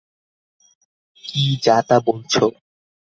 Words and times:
কী 1.23 1.43
যা 1.63 1.77
তা 1.87 1.97
বলছো? 2.05 2.45